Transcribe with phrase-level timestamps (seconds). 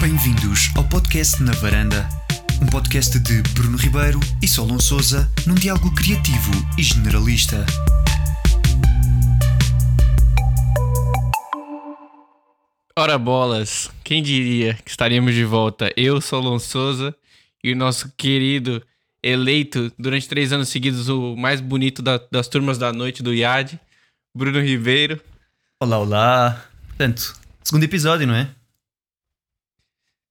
[0.00, 2.08] Bem-vindos ao podcast Na Varanda,
[2.62, 7.64] um podcast de Bruno Ribeiro e Solon Souza num diálogo criativo e generalista.
[12.98, 15.92] Ora bolas, quem diria que estaríamos de volta?
[15.96, 17.14] Eu, Solon Souza,
[17.62, 18.82] e o nosso querido
[19.22, 23.78] eleito durante três anos seguidos o mais bonito da- das turmas da noite do IAD,
[24.34, 25.20] Bruno Ribeiro.
[25.80, 26.64] Olá, olá.
[26.88, 28.50] Portanto, segundo episódio, não é?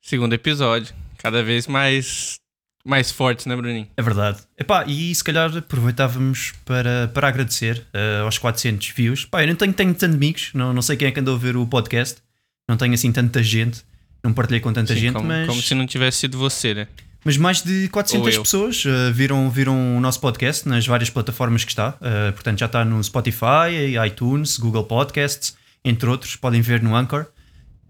[0.09, 2.40] Segundo episódio, cada vez mais
[2.84, 3.88] mais fortes, né, Bruninho?
[3.95, 4.40] É verdade.
[4.58, 9.26] Epá, e se calhar aproveitávamos para, para agradecer eh, aos 400 views.
[9.26, 11.38] Pá, eu não tenho, tenho tantos amigos, não, não sei quem é que andou a
[11.38, 12.23] ver o podcast,
[12.67, 13.84] não tenho assim tanta gente,
[14.23, 16.88] não partilhei com tanta Sim, gente, como, mas, como se não tivesse sido você, né?
[17.23, 18.41] mas mais de 400 Ou eu.
[18.41, 21.95] pessoas eh, viram, viram o nosso podcast nas várias plataformas que está.
[22.02, 25.55] Eh, portanto, já está no Spotify, iTunes, Google Podcasts,
[25.86, 26.36] entre outros.
[26.36, 27.28] Podem ver no Anchor.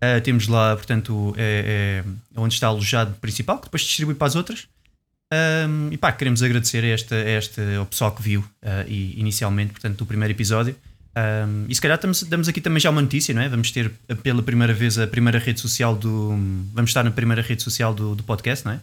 [0.01, 2.03] Eh, temos lá, portanto, é,
[2.35, 4.67] é onde está alojado principal, que depois distribui para as outras.
[5.31, 9.19] Um, e pá, queremos agradecer a este, a este ao pessoal que viu uh, e,
[9.19, 10.75] inicialmente, portanto, o primeiro episódio.
[11.15, 13.49] Um, e se calhar estamos, damos aqui também já uma notícia, não é?
[13.49, 16.29] Vamos ter uh, pela primeira vez a primeira rede social do.
[16.73, 18.79] Vamos estar na primeira rede social do, do podcast, não é?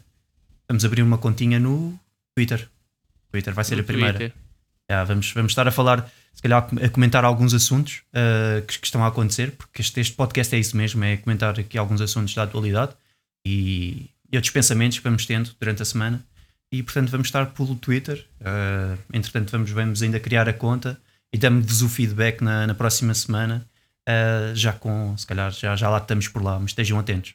[0.68, 1.98] Vamos abrir uma continha no
[2.36, 2.68] Twitter.
[3.32, 4.18] Twitter vai ser No a primeira.
[4.18, 4.45] Twitter.
[4.90, 8.86] Já, vamos, vamos estar a falar, se calhar a comentar alguns assuntos uh, que, que
[8.86, 12.34] estão a acontecer, porque este, este podcast é isso mesmo, é comentar aqui alguns assuntos
[12.34, 12.92] da atualidade
[13.44, 16.24] e, e outros pensamentos que vamos tendo durante a semana.
[16.72, 18.26] E portanto vamos estar pelo Twitter.
[18.40, 21.00] uh, entretanto, vamos, vamos ainda criar a conta
[21.32, 23.66] e damos-vos o feedback na, na próxima semana.
[24.08, 27.34] uh, já com, se calhar, já, já lá estamos por lá, mas estejam atentos.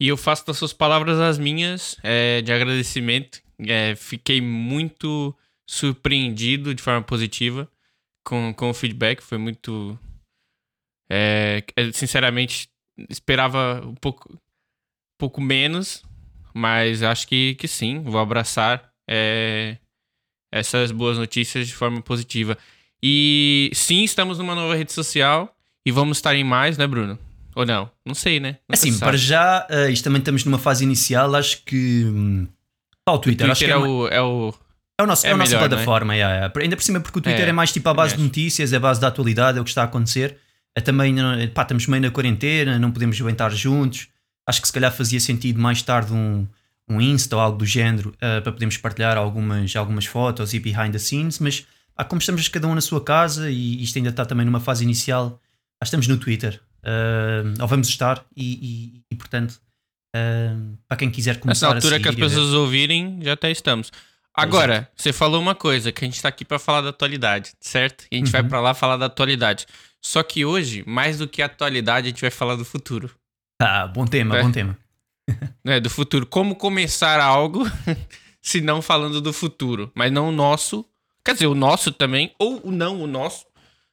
[0.00, 3.40] E eu faço das suas palavras as minhas é, de agradecimento.
[3.58, 5.36] É, fiquei muito
[5.68, 7.70] surpreendido de forma positiva
[8.24, 9.20] com, com o feedback.
[9.20, 9.98] Foi muito.
[11.10, 12.68] é, é, sinceramente,
[13.10, 14.40] esperava um pouco,
[15.18, 16.02] pouco menos,
[16.54, 19.76] mas acho que, que sim, vou abraçar é,
[20.50, 22.56] essas boas notícias de forma positiva.
[23.02, 25.54] E sim, estamos numa nova rede social
[25.84, 27.18] e vamos estar em mais, né, Bruno?
[27.54, 27.90] Ou não?
[28.04, 28.58] Não sei, né?
[28.68, 31.34] Nunca Assim, para já, uh, isto também estamos numa fase inicial.
[31.34, 32.04] Acho que.
[32.04, 32.46] hum,
[33.08, 34.54] o Twitter, Twitter acho que é, é, o, é o.
[34.98, 35.68] É, o nosso, é, É a nossa melhor, não é?
[35.68, 36.60] plataforma, yeah, yeah.
[36.60, 38.76] ainda por cima, porque o Twitter é, É, mais tipo à base de notícias, é
[38.76, 40.36] a base da atualidade, é o que está a acontecer.
[40.76, 44.08] É também, não- pá, estamos meio na quarentena, não podemos bem estar juntos.
[44.46, 46.46] Acho que se calhar fazia sentido mais tarde um,
[46.88, 50.90] um Insta ou algo do género ah, para podermos partilhar algumas, algumas fotos e behind
[50.92, 51.66] the scenes, mas
[52.08, 55.40] como estamos cada um na sua casa e isto ainda está também numa fase inicial,
[55.80, 59.60] ah, estamos no Twitter, ah, ou vamos estar, e, e- e, portanto,
[60.16, 60.56] ah,
[60.88, 63.50] para quem quiser Nessa começar a altura seguir que as a pessoas ouvirem, já até
[63.50, 63.90] estamos.
[64.42, 68.04] Agora, você falou uma coisa, que a gente tá aqui pra falar da atualidade, certo?
[68.10, 68.48] E a gente vai Uhum.
[68.48, 69.66] pra lá falar da atualidade.
[70.00, 73.10] Só que hoje, mais do que a atualidade, a gente vai falar do futuro.
[73.60, 74.42] Ah, bom tema, É.
[74.42, 74.78] bom tema.
[75.64, 75.78] Né?
[75.80, 76.24] Do futuro.
[76.24, 77.64] Como começar algo,
[78.40, 79.90] se não falando do futuro.
[79.94, 80.84] Mas não o nosso.
[81.24, 83.44] Quer dizer, o nosso também, ou não o nosso,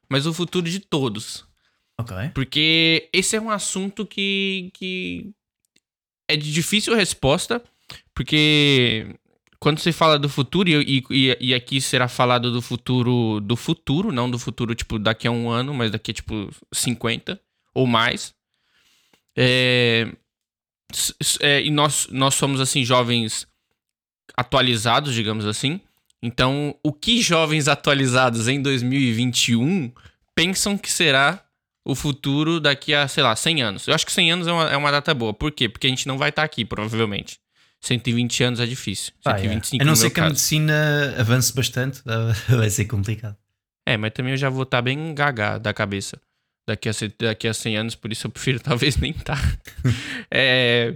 [0.07, 1.45] mas o futuro de todos.
[2.00, 2.16] Ok.
[2.34, 5.31] Porque esse é um assunto que, que
[6.29, 7.61] é de difícil resposta,
[8.13, 9.16] porque
[9.65, 14.11] quando se fala do futuro, e, e, e aqui será falado do futuro do futuro,
[14.11, 17.41] não do futuro, tipo, daqui a um ano, mas daqui a, tipo, 50
[17.73, 18.31] ou mais.
[19.35, 20.07] É,
[21.39, 23.47] é, e nós, nós somos, assim, jovens
[24.37, 25.81] atualizados, digamos assim.
[26.21, 29.91] Então, o que jovens atualizados em 2021
[30.35, 31.43] pensam que será
[31.83, 33.87] o futuro daqui a, sei lá, 100 anos.
[33.87, 35.33] Eu acho que 100 anos é uma, é uma data boa.
[35.33, 35.67] Por quê?
[35.67, 37.39] Porque a gente não vai estar aqui, provavelmente.
[37.85, 39.13] 120 anos é difícil.
[39.23, 39.84] Pá, 125 é.
[39.84, 40.29] A não ser que a caso.
[40.34, 42.01] medicina avance bastante,
[42.50, 43.38] vai ser complicado.
[43.88, 46.19] É, mas também eu já vou estar bem gaga da cabeça
[46.68, 49.40] daqui a, daqui a 100 anos, por isso eu prefiro talvez nem estar.
[50.31, 50.96] é,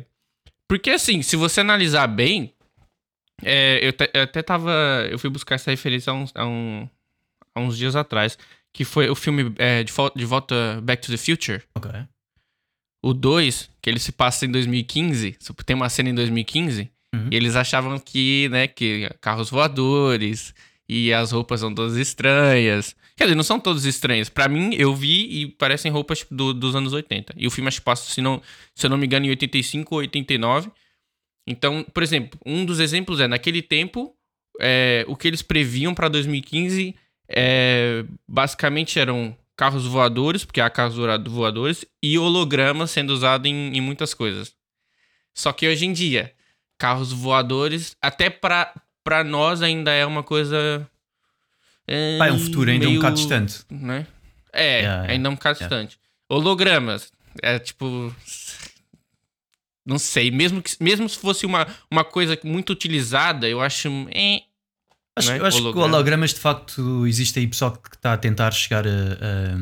[0.68, 2.54] porque assim, se você analisar bem,
[3.44, 4.72] é, eu, te- eu até tava.
[5.10, 6.90] Eu fui buscar essa referência há uns, há um-
[7.56, 8.38] há uns dias atrás,
[8.74, 11.62] que foi o filme é, de, de Volta Back to the Future.
[11.76, 11.90] Ok.
[13.02, 17.28] O 2, que ele se passa em 2015, tem uma cena em 2015, Uhum.
[17.32, 20.53] e eles achavam que, né, que carros voadores
[20.88, 22.96] e as roupas são todas estranhas.
[23.18, 24.29] Quer dizer, não são todas estranhas.
[24.29, 27.34] Pra mim, eu vi e parecem roupas tipo, do- dos anos 80.
[27.38, 28.41] E o filme acho que passa, se, não,
[28.76, 30.70] se eu não me engano, em 85 ou 89.
[31.47, 34.14] Então, por exemplo, um dos exemplos é, naquele tempo,
[34.59, 36.96] é, o que eles previam pra 2015
[37.28, 43.76] é, basicamente eram carros voadores, porque há carros voa- voadores, e hologramas sendo usado em,
[43.76, 44.53] em muitas coisas.
[45.34, 46.34] Só que hoje em dia,
[46.78, 48.73] carros voadores, até pra,
[49.03, 50.90] pra nós ainda é uma coisa.
[51.85, 53.59] É, Pá, é um futuro ainda um meio, bocado distante.
[53.70, 54.08] Né?
[54.53, 55.76] É, Yeah, yeah, ainda um bocado yeah.
[55.76, 56.00] distante.
[56.29, 57.11] Hologramas.
[57.44, 58.16] É tipo.
[59.85, 60.32] Não sei.
[60.32, 63.90] Mesmo, que, mesmo se fosse uma, uma coisa muito utilizada, eu acho.
[64.11, 64.41] É,
[65.20, 65.96] Acho, eu acho que Holograma.
[65.96, 69.56] hologramas de facto existe aí pessoal que está a tentar chegar a, a,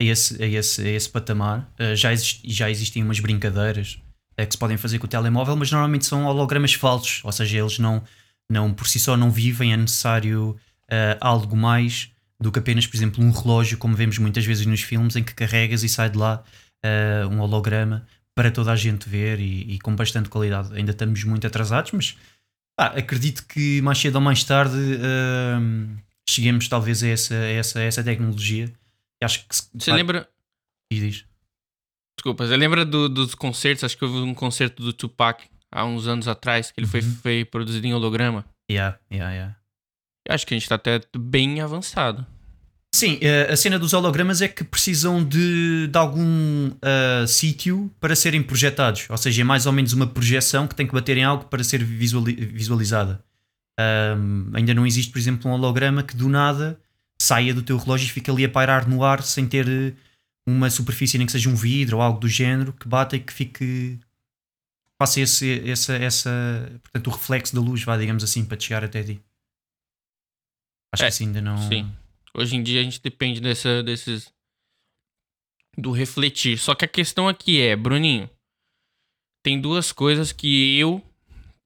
[0.00, 1.70] a esse, a, esse, a esse patamar.
[1.78, 4.00] Uh, já, exist, já existem umas brincadeiras
[4.40, 7.58] uh, que se podem fazer com o telemóvel, mas normalmente são hologramas falsos, ou seja,
[7.58, 8.02] eles não,
[8.50, 10.56] não por si só não vivem, é necessário
[10.90, 12.10] uh, algo mais
[12.40, 15.34] do que apenas, por exemplo, um relógio, como vemos muitas vezes nos filmes, em que
[15.34, 16.42] carregas e sai de lá
[16.84, 20.72] uh, um holograma para toda a gente ver e, e com bastante qualidade.
[20.74, 22.16] Ainda estamos muito atrasados, mas
[22.78, 25.98] ah, acredito que mais cedo ou mais tarde uh,
[26.28, 28.72] cheguemos talvez a essa, a essa, a essa tecnologia.
[29.20, 30.28] E Acho que se- Você lembra.
[30.92, 31.24] diz, diz.
[32.18, 33.84] Desculpa, você lembra do- dos concertos?
[33.84, 37.14] Acho que houve um concerto do Tupac há uns anos atrás, que ele foi, Uhum.
[37.16, 38.44] foi produzido em holograma.
[38.70, 39.56] Yeah, yeah, yeah.
[40.28, 42.26] Acho que a gente tá até bem avançado.
[42.94, 48.16] Sim, eh, a cena dos hologramas é que precisam de, de algum eh, sítio para
[48.16, 49.06] serem projetados.
[49.10, 51.62] Ou seja, é mais ou menos uma projeção que tem que bater em algo para
[51.62, 53.22] ser visuali- visualizada.
[53.78, 56.80] Ahm, ainda não existe, por exemplo, um holograma que do nada
[57.20, 59.92] saia do teu relógio e fique ali a pairar no ar sem ter eh,
[60.48, 63.32] uma superfície, nem que seja um vidro ou algo do género, que bata e que
[63.32, 64.00] fique.
[65.00, 66.30] faça esse, essa, essa.
[66.82, 69.20] Portanto, o reflexo da luz, vá, digamos assim, para chegar até ti.
[70.92, 71.56] Acho É, que assim ainda não.
[71.68, 71.92] sim.
[72.38, 74.32] Hoje em dia a gente depende dessa, desses.
[75.76, 76.56] do refletir.
[76.56, 78.30] Só que a questão aqui é, Bruninho,
[79.42, 81.02] tem duas coisas que eu,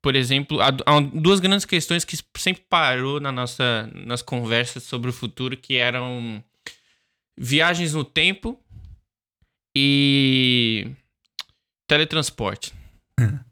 [0.00, 5.10] por exemplo, há, há duas grandes questões que sempre parou na nossa, nas conversas sobre
[5.10, 6.42] o futuro, que eram
[7.38, 8.58] viagens no tempo
[9.76, 10.90] e
[11.86, 12.72] teletransporte.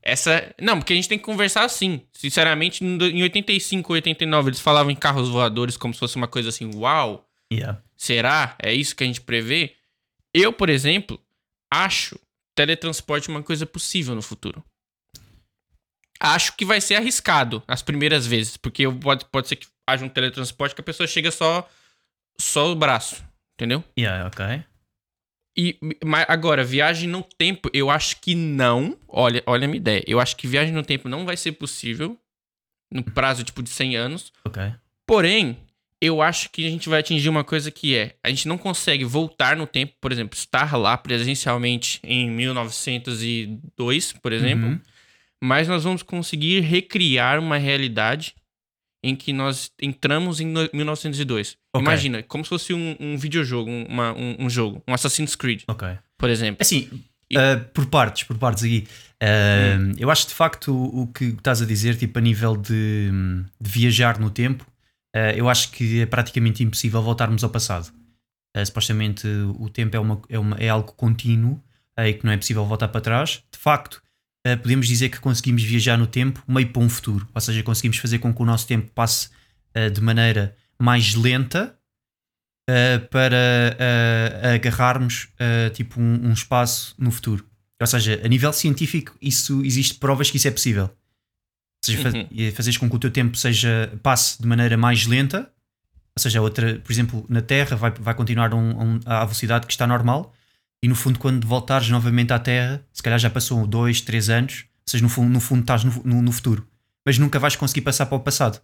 [0.03, 0.55] Essa.
[0.61, 2.03] Não, porque a gente tem que conversar assim.
[2.13, 6.71] Sinceramente, em 85, 89, eles falavam em carros voadores como se fosse uma coisa assim,
[6.75, 7.29] uau.
[7.53, 7.81] Yeah.
[7.97, 8.57] Será?
[8.63, 9.75] É isso que a gente prevê?
[10.35, 11.21] Eu, por exemplo,
[11.71, 12.19] acho
[12.55, 14.65] teletransporte uma coisa possível no futuro.
[16.19, 20.09] Acho que vai ser arriscado as primeiras vezes, porque pode, pode ser que haja um
[20.09, 21.69] teletransporte que a pessoa chega só
[22.39, 23.23] só o braço,
[23.55, 23.85] entendeu?
[23.99, 24.65] Yeah, ok.
[25.57, 28.97] E mas agora, viagem no tempo, eu acho que não.
[29.09, 30.03] Olha, olha a minha ideia.
[30.07, 32.17] Eu acho que viagem no tempo não vai ser possível
[32.93, 34.33] no prazo tipo de 100 anos.
[34.45, 34.63] Ok.
[35.07, 35.59] Porém,
[36.01, 39.05] eu acho que a gente vai atingir uma coisa que é: a gente não consegue
[39.05, 44.81] voltar no tempo, por exemplo, estar lá presencialmente em 1902, por exemplo, Uhum.
[45.43, 48.35] mas nós vamos conseguir recriar uma realidade
[49.03, 51.57] em que nós entramos em no- 1902.
[51.75, 51.83] Ok.
[51.87, 55.63] Imagina, como se fosse um, um videojogo, um- uma- um, um jogo, um Assassin's Creed,
[55.69, 55.89] Ok.
[56.19, 56.59] por exemplo.
[56.61, 56.89] Assim,
[57.31, 58.87] E- uh, por partes, por partes aqui.
[59.23, 63.11] Uh, Eu acho de facto o, o que estás a dizer, tipo, a nível de,
[63.61, 64.65] de viajar no tempo,
[65.17, 67.91] uh, eu acho que é praticamente impossível voltarmos ao passado.
[68.65, 69.27] Supostamente
[69.59, 71.63] o tempo é, uma, é, uma- é algo contínuo
[71.99, 73.43] e que não é possível voltar para trás.
[73.53, 74.03] De facto,
[74.47, 77.99] uh, podemos dizer que conseguimos viajar no tempo meio para um futuro, ou seja, conseguimos
[77.99, 79.29] fazer com que o nosso tempo passe
[79.77, 81.77] uh, de maneira mais lenta
[82.69, 83.77] uh, para
[84.55, 85.29] agarrarmos
[85.75, 87.45] tipo um, um espaço no futuro.
[87.81, 90.85] Ou seja, a nível científico, isso existe provas que isso é possível.
[90.85, 90.91] Ou
[91.87, 92.53] seja, Uhum.
[92.55, 95.51] fazeres com que o teu tempo seja, passe de maneira mais lenta,
[96.17, 99.73] ou seja, outra, por exemplo, na Terra vai, vai continuar um- um- à velocidade que
[99.73, 100.35] está normal,
[100.83, 104.65] e no fundo, quando voltares novamente à Terra, se calhar já passou dois, três anos,
[104.87, 106.67] ou seja, no fundo, no fundo estás no, no- no futuro,
[107.05, 108.61] mas nunca vais conseguir passar para o passado.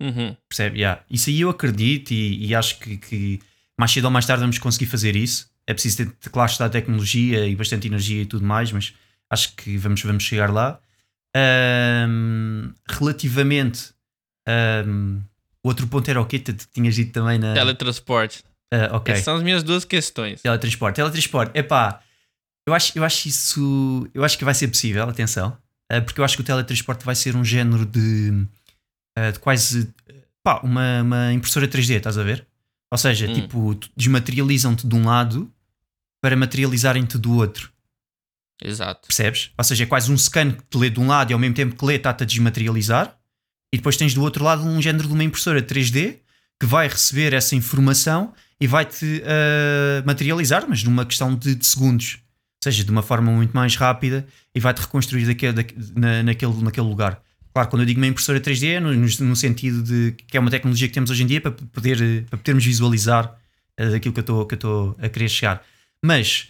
[0.00, 0.36] Uhum.
[0.48, 0.78] Percebe?
[0.80, 1.02] Yeah.
[1.10, 3.40] Isso aí eu acredito e, e acho que, que
[3.78, 5.48] mais cedo ou mais tarde vamos conseguir fazer isso.
[5.66, 8.92] É preciso ter, claro, está a tecnologia e bastante energia e tudo mais, mas
[9.30, 10.78] acho que vamos, vamos chegar lá.
[11.34, 13.92] Ahm, relativamente,
[15.62, 16.26] o outro ponto era o?
[16.26, 17.54] Tu tinhas dito também na.
[17.54, 18.44] Teletransporte.
[18.72, 19.12] Ah, ok.
[19.12, 20.42] Essas são as minhas duas questões.
[20.42, 20.96] Teletransporte.
[20.96, 22.00] Teletransporte, epá,
[22.66, 24.08] eu acho, eu acho isso.
[24.14, 25.56] Eu acho que vai ser possível, atenção,
[25.90, 28.46] eh, porque eu acho que o teletransporte vai ser um género de,
[29.16, 29.92] eh, de quase
[30.42, 32.46] pá, uma, uma impressora 3D, estás a ver?
[32.90, 33.32] Ou seja, Hum.
[33.34, 35.50] tipo, desmaterializam-te de um lado
[36.22, 37.70] para materializarem-te do outro,
[38.62, 39.06] Exato.
[39.08, 39.50] percebes?
[39.58, 41.54] Ou seja, é quase um scan que te lê de um lado e ao mesmo
[41.54, 43.16] tempo que lê está-te a desmaterializar,
[43.72, 46.20] e depois tens do outro lado um género de uma impressora 3D
[46.60, 52.18] que vai receber essa informação e vai-te ah, materializar, mas numa questão de, de segundos.
[52.64, 56.54] Ou seja, de uma forma muito mais rápida e vai-te reconstruir daquele, daque- na- naquele,
[56.62, 57.20] naquele lugar.
[57.52, 60.50] Claro, quando eu digo uma impressora 3D é no, no- sentido de que é uma
[60.50, 63.38] tecnologia que temos hoje em dia para, poder, eh, para podermos visualizar
[64.08, 65.62] eu estou- que eu estou a querer chegar.
[66.04, 66.48] Mas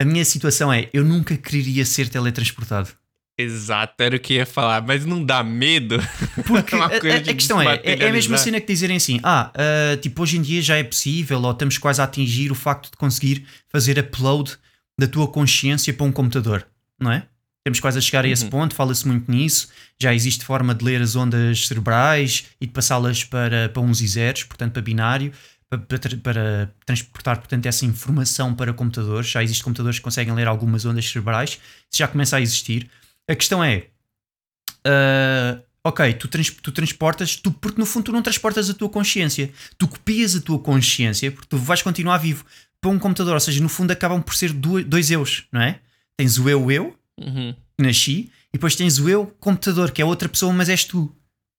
[0.00, 2.90] a minha situação é: eu nunca quereria ser teletransportado.
[3.38, 5.98] Exato, era o que ia falar, mas não dá medo.
[6.46, 9.20] Porque Uma a, coisa a- questão é, é, é a mesma cena que dizerem assim:
[9.22, 12.54] ah, ah, tipo, hoje em dia já é possível, ou estamos quase a atingir o
[12.54, 14.56] facto de conseguir fazer upload
[14.98, 16.66] da tua consciência para um computador,
[16.98, 17.26] não é?
[17.62, 18.50] Temos quase a chegar a esse Uhum.
[18.50, 19.68] ponto, fala-se muito nisso.
[20.00, 24.06] Já existe forma de ler as ondas cerebrais e de passá-las para, para uns e
[24.06, 25.32] zeros, portanto para binário,
[25.68, 29.28] para, para para transportar portanto, essa informação para computadores.
[29.28, 31.50] Já existem computadores que conseguem ler algumas ondas cerebrais,
[31.90, 32.88] isso já começa a existir.
[33.28, 33.86] A questão é:
[34.86, 38.88] ah, ok, tu, trans- tu transportas, tu, porque no fundo tu não transportas a tua
[38.88, 42.44] consciência, tu copias a tua consciência, porque tu vais continuar vivo
[42.80, 45.80] para um computador, ou seja, no fundo acabam por ser dois eus, não é?
[46.16, 47.54] Tens o eu, eu, Uhum.
[47.78, 51.14] que nasci, e depois tens o eu computador, que é outra pessoa, mas és tu.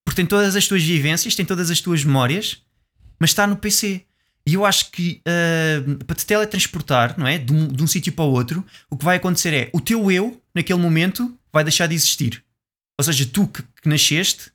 [0.06, 2.62] Porque tem todas as tuas vivências, tem todas as tuas memórias,
[3.20, 4.04] mas está no PC.
[4.46, 7.38] E eu acho que ah, para te teletransportar, não é?
[7.38, 10.10] De um, de um sítio para o outro, o que vai acontecer é o teu
[10.12, 12.44] eu, naquele momento, vai deixar de existir.
[13.00, 14.52] Ou seja, tu que, que nasceste,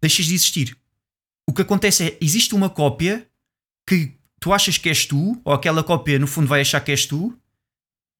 [0.00, 0.76] deixas de existir.
[1.48, 3.26] O que acontece é, existe uma cópia
[3.88, 7.06] que tu achas que és tu, ou aquela cópia no fundo vai achar que és
[7.06, 7.36] tu,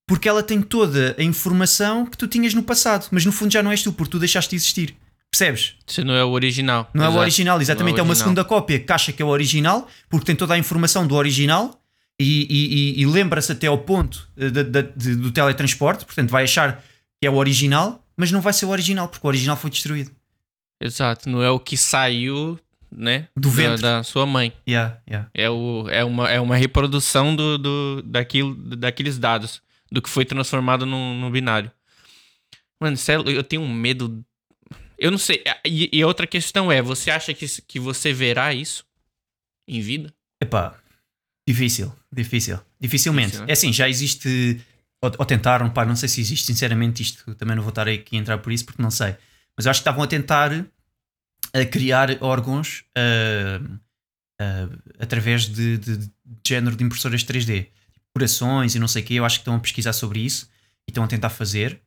[0.09, 3.63] porque ela tem toda a informação que tu tinhas no passado, mas no fundo já
[3.63, 4.95] não és tu, porque tu deixaste de existir.
[5.31, 5.75] Percebes?
[5.87, 6.91] Você não é o original.
[6.93, 7.23] Não é o Exato.
[7.23, 7.93] original, exatamente.
[7.95, 8.25] Não é é, o uma original.
[8.29, 11.81] segunda cópia que acha que é o original, porque tem toda a informação do original
[12.21, 16.29] e, e- e- e lembra-se até ao ponto eh, da- da- de- do teletransporte, portanto
[16.31, 16.85] vai achar
[17.23, 20.11] que é o original, mas não vai ser o original, porque o original foi destruído.
[20.81, 22.59] Exato, não é o que saiu,
[22.91, 23.29] né?
[23.37, 23.81] Do da- ventre.
[23.81, 24.52] Da, sua mãe.
[24.69, 25.31] Yeah, yeah.
[25.33, 30.25] É, o, é, uma, é uma reprodução do, do, daquilo, daqueles dados, do que foi
[30.25, 31.71] transformado no, no binário.
[32.81, 34.21] Mano, sério, eu tenho um medo.
[34.99, 35.45] Eu não sei.
[35.64, 38.85] E, e outra questão é: você acha que, que você verá isso
[39.69, 40.12] em vida?
[40.43, 40.75] Epá,
[41.49, 42.59] difícil, difícil.
[42.81, 43.26] Dificilmente.
[43.29, 43.50] Difícil, né?
[43.50, 44.61] É assim, já existe.
[45.03, 48.17] Ou, ou tentaram, pá, não sei se existe, sinceramente, isto também não vou estar aqui
[48.17, 49.17] a entrar por isso porque não sei.
[49.57, 50.53] Mas eu acho que estavam a tentar
[51.53, 53.61] a criar órgãos ah,
[54.41, 54.69] ah,
[55.01, 56.11] através de, de- de
[56.47, 57.67] género de impressoras 3D.
[58.15, 59.15] Corações e não sei o quê.
[59.15, 60.49] Eu acho que estão a pesquisar sobre isso
[60.87, 61.81] e estão a tentar fazer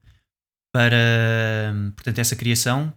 [0.74, 2.94] para, portanto, essa criação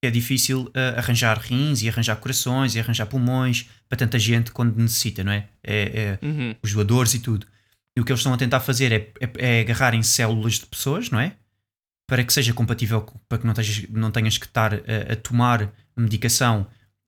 [0.00, 4.50] que é difícil ah, arranjar rins e arranjar corações e arranjar pulmões para tanta gente
[4.52, 5.48] quando necessita, não é?
[5.62, 6.54] É, é Uhum.
[6.62, 7.46] os doadores e tudo.
[7.96, 10.66] E o que eles estão a tentar fazer é, é, é agarrar em células de
[10.66, 11.32] pessoas, não é?
[12.06, 15.16] Para que seja compatível, com- para que não tenhas, não tenhas que estar a, a
[15.16, 16.66] tomar medicação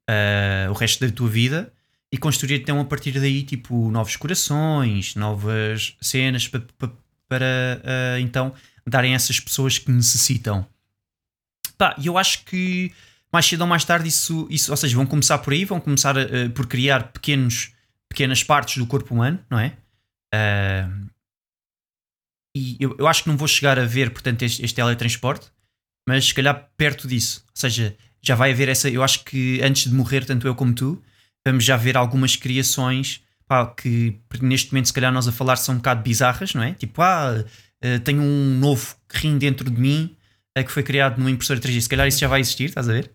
[0.08, 1.72] ah, o resto da tua vida
[2.10, 6.90] e construir então a partir daí tipo novos corações, novas cenas pa- pa-
[7.28, 8.54] para ah, então
[8.86, 10.66] darem a essas pessoas que necessitam.
[11.76, 12.90] Pá, e eu acho que
[13.32, 16.16] mais cedo ou mais tarde isso, isso ou seja, vão começar por aí, vão começar
[16.18, 17.72] a- por criar pequenos,
[18.08, 19.76] pequenas partes do corpo humano, não é?
[20.34, 20.88] Ah,
[22.56, 25.48] e eu, eu acho que não vou chegar a ver, portanto, este, este teletransporte,
[26.08, 27.44] mas se calhar perto disso.
[27.46, 28.88] Ou seja, já vai haver essa.
[28.88, 31.02] Eu acho que antes de morrer, tanto eu como tu,
[31.46, 35.74] vamos já ver algumas criações pá, que neste momento, se calhar, nós a falar são
[35.74, 36.74] um bocado bizarras, não é?
[36.74, 37.44] Tipo, ah,
[37.80, 40.14] eh, tenho um novo rim dentro de mim
[40.56, 41.80] eh, que foi criado numa impressora 3D.
[41.82, 43.10] Se calhar isso já vai existir, estás a ver?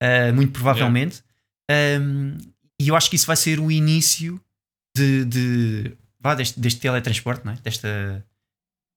[0.00, 1.22] Eh, muito provavelmente.
[1.70, 2.36] Um,
[2.80, 4.40] e eu acho que isso vai ser o início
[4.96, 5.96] de, de-
[6.26, 7.56] vá, deste, deste teletransporte, não é?
[7.56, 8.24] desta,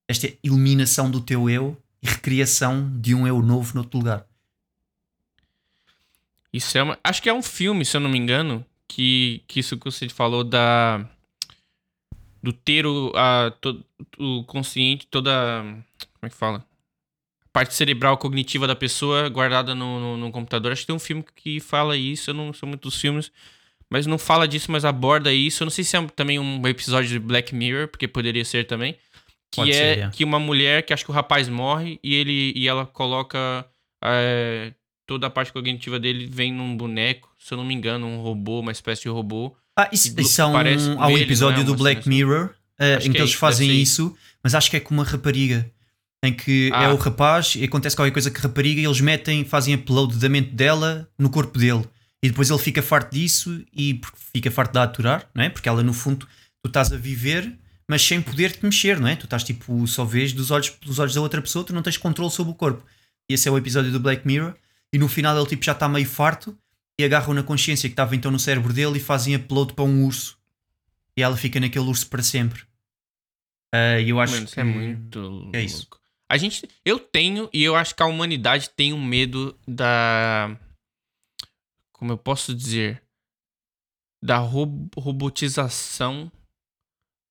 [0.08, 4.26] desta eliminação do teu eu e recriação de um eu novo noutro lugar.
[6.52, 6.98] Isso é uma.
[7.04, 10.10] Acho que é um filme, se eu não me engano, que, que isso que você
[10.10, 11.06] falou da.
[12.42, 13.84] Do ter o, a, to-
[14.18, 15.32] o consciente, toda.
[15.62, 16.66] Como é que fala?
[17.44, 20.72] A parte cerebral cognitiva da pessoa guardada no, no, no computador.
[20.72, 22.32] Acho que tem um filme que fala isso.
[22.32, 23.32] Eu não sou muito dos filmes,
[23.90, 25.64] mas não fala disso, mas aborda isso.
[25.64, 28.94] Eu não sei se é também um episódio de Black Mirror, porque poderia ser também.
[29.52, 30.10] Que Pode é ser, é.
[30.12, 33.66] que uma mulher, que acho que o rapaz morre e, ele, e ela coloca.
[34.04, 34.74] é,
[35.08, 38.60] toda a parte cognitiva dele vem num boneco, se eu não me engano, um robô,
[38.60, 39.56] uma espécie de robô.
[39.76, 41.64] Ah, isso, isso há um, um ele, episódio é?
[41.64, 42.10] do Black assim.
[42.10, 45.04] Mirror Acho em que que é eles fazem isso, mas acho que é com uma
[45.04, 45.70] rapariga.
[46.24, 46.84] Em que Ah.
[46.84, 50.30] é o rapaz e acontece qualquer coisa a rapariga e eles metem, fazem upload da
[50.30, 51.86] mente dela no corpo dele.
[52.24, 54.02] E depois ele fica farto disso e
[54.34, 55.50] fica farto de a aturar, não é?
[55.50, 56.28] Porque ela, no fundo,
[56.62, 57.58] tu estás a viver,
[57.88, 59.16] mas sem poder te mexer, não é?
[59.16, 61.98] Tu estás tipo, só vês dos olhos, pelos olhos da outra pessoa, tu não tens
[61.98, 62.84] controle sobre o corpo.
[63.30, 64.54] E esse é o episódio do Black Mirror.
[64.92, 66.58] E no final ele tipo já está meio farto
[67.00, 70.04] e agarram na consciência que estava então no cérebro dele e fazem upload para um
[70.04, 70.38] urso.
[71.16, 72.64] E ela fica naquele urso para sempre.
[73.74, 75.88] Ah, E eu acho Mano, isso que é muito é isso.
[76.32, 80.56] A gente, eu tenho e eu acho que a humanidade tem um medo da
[82.00, 83.04] como eu posso dizer
[84.24, 86.32] da ro- robotização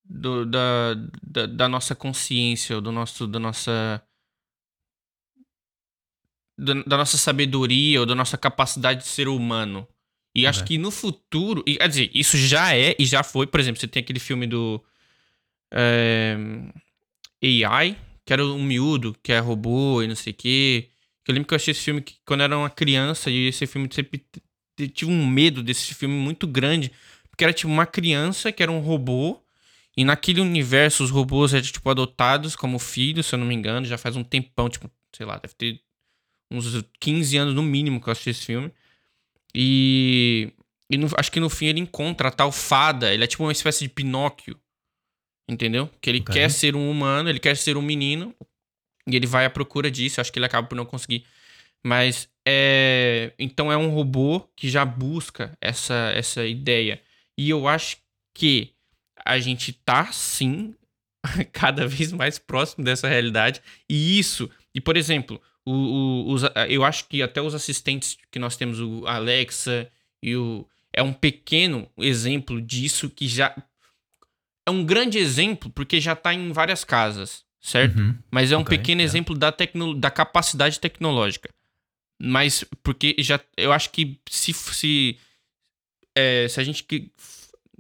[0.05, 4.03] do- da, da, da nossa consciência, ou do nosso da nossa
[6.59, 9.89] da, nossa sabedoria ou da nossa capacidade de ser humano.
[10.35, 10.77] E acho Ok.
[10.77, 13.89] que no futuro, e, quer dizer, isso já é e já foi, por exemplo, você
[13.89, 14.85] tem aquele filme do
[15.73, 16.37] é,
[17.67, 17.97] AI,
[18.27, 20.91] que era um miúdo, que é robô e não sei o quê.
[21.27, 23.67] Eu lembro que eu achei esse filme que, quando eu era uma criança e esse
[23.67, 24.25] filme sempre
[24.87, 26.93] tive um medo desse filme muito grande,
[27.31, 29.41] porque era tipo uma criança que era um robô
[29.97, 33.85] e naquele universo os robôs eram tipo adotados como filhos, se eu não me engano,
[33.85, 35.81] já faz um tempão, tipo, sei lá, deve ter
[36.51, 36.67] uns
[37.01, 38.73] 15 anos no mínimo que eu assisti esse filme.
[39.53, 40.53] E,
[40.89, 43.51] e no, acho que no fim ele encontra a tal fada, ele é tipo uma
[43.51, 44.57] espécie de Pinóquio.
[45.49, 45.91] Entendeu?
[46.01, 46.35] Que ele okay.
[46.35, 48.35] quer ser um humano, ele quer ser um menino,
[49.07, 50.21] e ele vai à procura disso.
[50.21, 51.25] Acho que ele acaba por não conseguir.
[51.85, 53.33] Mas é.
[53.39, 57.01] Então é um robô que já busca essa, essa ideia.
[57.37, 57.99] E eu acho
[58.35, 58.73] que
[59.25, 60.75] a gente tá sim
[61.53, 63.63] cada vez mais próximo dessa realidade.
[63.89, 64.51] E isso.
[64.75, 68.81] E, por exemplo, o, o, os, eu acho que até os assistentes que nós temos,
[68.81, 69.91] o Alexa
[70.23, 70.67] e o.
[70.91, 73.55] É um pequeno exemplo disso que já.
[74.67, 77.99] É um grande exemplo porque já tá em várias casas certo?
[77.99, 78.15] Uhum.
[78.31, 79.11] Mas é um okay, pequeno yeah.
[79.11, 81.51] exemplo da, tecno, da capacidade tecnológica.
[82.21, 85.19] Mas porque já eu acho que se se,
[86.17, 86.85] é, se a gente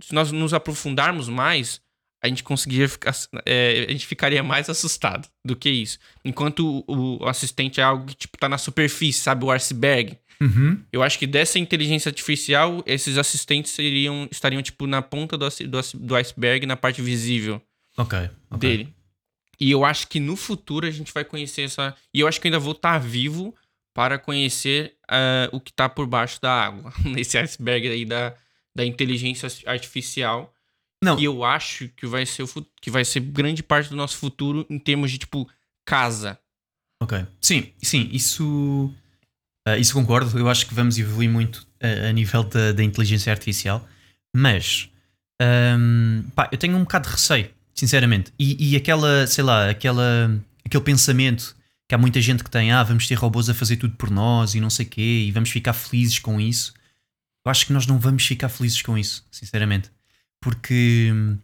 [0.00, 1.80] se nós nos aprofundarmos mais,
[2.22, 3.14] a gente conseguiria ficar
[3.44, 5.98] é, a gente ficaria mais assustado do que isso.
[6.24, 10.16] Enquanto o, o, assistente é algo que tipo tá na superfície, sabe, o iceberg.
[10.40, 10.80] Uhum.
[10.92, 15.80] Eu acho que dessa inteligência artificial, esses assistentes seriam, estariam tipo na ponta do, do,
[15.94, 17.60] do iceberg, na parte visível
[17.96, 18.58] okay, okay.
[18.58, 18.94] dele.
[19.60, 21.94] E eu acho que no futuro a gente vai conhecer essa.
[22.14, 23.52] E eu acho que ainda vou estar vivo
[23.94, 28.34] para conhecer uh, o que está por baixo da água, nesse iceberg aí da,
[28.74, 30.54] da inteligência artificial.
[31.02, 31.18] Não.
[31.18, 32.48] E eu acho que vai ser o
[32.80, 35.48] que vai ser grande parte do nosso futuro em termos de tipo
[35.84, 36.38] casa.
[37.00, 37.24] Ok.
[37.40, 38.92] Sim, sim, isso.
[39.66, 40.36] Uh, isso concordo.
[40.38, 43.86] Eu acho que vamos evoluir muito uh, a nível da, da inteligência artificial.
[44.34, 44.90] Mas
[45.40, 48.32] um, pá, eu tenho um bocado de receio Sinceramente.
[48.36, 51.54] E, e aquela, sei lá, aquela, aquele pensamento
[51.88, 54.54] que há muita gente que tem, ah, vamos ter robôs a fazer tudo por nós
[54.54, 56.74] e não sei quê, e vamos ficar felizes com isso.
[57.44, 59.90] Eu acho que nós não vamos ficar felizes com isso, sinceramente.
[60.38, 61.38] Porque hum,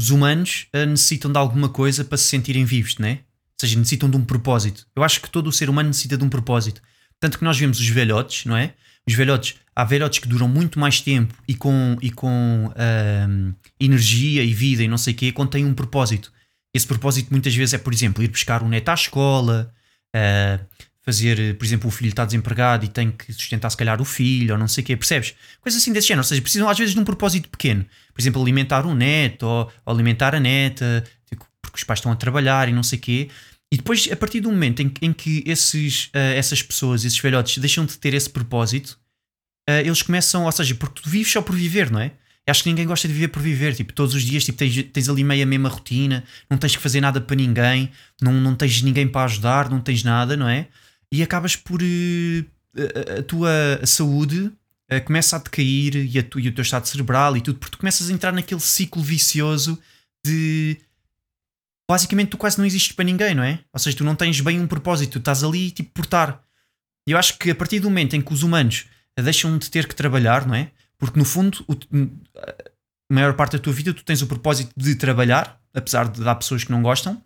[0.00, 3.20] os humanos uh, necessitam de alguma coisa para se sentirem vivos, né?
[3.20, 4.86] Ou seja, necessitam de um propósito.
[4.96, 6.80] Eu acho que todo o ser humano necessita de um propósito.
[7.20, 8.72] Tanto que nós vemos os velhotes, não é?
[9.06, 14.42] Os velhotes, há velhotes que duram muito mais tempo e com, e com uh, energia
[14.42, 16.32] e vida e não sei o quê, quando têm um propósito.
[16.74, 19.72] Esse propósito muitas vezes é, por exemplo, ir buscar um neto à escola,
[20.14, 20.64] uh,
[21.04, 24.54] fazer, por exemplo, o filho está desempregado e tem que sustentar se calhar o filho
[24.54, 25.34] ou não sei o quê, percebes?
[25.60, 27.84] Coisas assim desse género, ou seja, precisam às vezes de um propósito pequeno.
[28.12, 32.10] Por exemplo, alimentar um neto ou, ou alimentar a neta, tipo, porque os pais estão
[32.10, 33.28] a trabalhar e não sei o quê.
[33.70, 37.58] E depois, a partir do momento em, em que esses, uh, essas pessoas, esses velhotes,
[37.58, 38.98] deixam de ter esse propósito,
[39.68, 42.12] uh, eles começam, ou seja, porque tu vives só por viver, não é?
[42.46, 45.08] Acho que ninguém gosta de viver por viver, tipo, todos os dias tipo, tens, tens
[45.08, 48.82] ali meio a mesma rotina, não tens que fazer nada para ninguém, não, não tens
[48.82, 50.68] ninguém para ajudar, não tens nada, não é?
[51.10, 51.80] E acabas por.
[51.82, 52.44] Uh,
[52.76, 54.50] a, a, tua saúde
[55.04, 57.78] começa a decair e, a tu, e o teu estado cerebral e tudo, porque tu
[57.78, 59.78] começas a entrar naquele ciclo vicioso
[60.24, 60.76] de
[61.88, 63.60] basicamente tu quase não existes para ninguém, não é?
[63.72, 66.42] Ou seja, tu não tens bem um propósito, tu estás ali tipo por estar.
[67.08, 68.86] E eu acho que a partir do momento em que os humanos
[69.22, 70.70] deixam de ter que trabalhar, não é?
[70.98, 71.74] Porque no fundo, o,
[73.10, 76.34] a maior parte da tua vida tu tens o propósito de trabalhar, apesar de dar
[76.36, 77.22] pessoas que não gostam,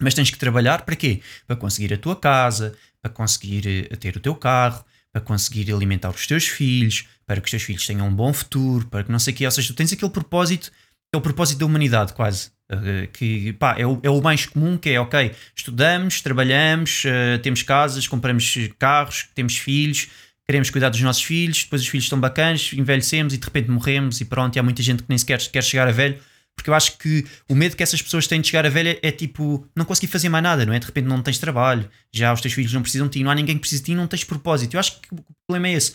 [0.00, 1.20] mas tens que trabalhar para quê?
[1.46, 6.10] Para conseguir a tua casa, para conseguir eh, ter o teu carro, para conseguir alimentar
[6.10, 9.18] os teus filhos, para que os teus filhos tenham um bom futuro, para que não
[9.18, 9.44] sei o quê.
[9.44, 10.70] Ou seja, tu tens aquele propósito,
[11.12, 12.50] é o propósito da humanidade, quase.
[12.70, 17.38] Eh, que pá, é, o, é o mais comum que é ok, estudamos, trabalhamos, uh,
[17.42, 20.08] temos casas, compramos carros, temos filhos,
[20.48, 24.20] queremos cuidar dos nossos filhos, depois os filhos estão bacanas, envelhecemos e de repente morremos
[24.20, 26.18] e pronto, e há muita gente que nem sequer quer chegar a velho,
[26.56, 29.10] porque eu acho que o medo que essas pessoas têm de chegar a velho é,
[29.10, 30.78] tipo não conseguir fazer mais nada, não é?
[30.78, 33.34] De repente não tens trabalho, já os teus filhos não precisam de ti, não há
[33.34, 34.74] ninguém que precise de ti, não tens propósito.
[34.74, 35.94] Eu acho que o problema é esse.